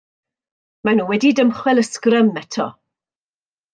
Maen 0.87 0.97
nhw 1.01 1.05
wedi 1.11 1.31
dymchwel 1.39 1.81
y 1.85 1.85
sgrym 1.91 2.33
eto. 2.43 2.67